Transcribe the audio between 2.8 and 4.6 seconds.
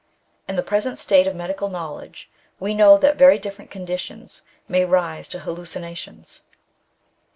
that very different conditions